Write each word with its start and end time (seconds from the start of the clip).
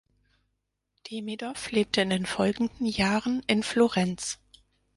Demidoff 1.11 1.69
lebte 1.69 2.01
in 2.01 2.09
den 2.09 2.25
folgenden 2.25 2.87
Jahren 2.87 3.43
in 3.45 3.61
Florenz. 3.61 4.39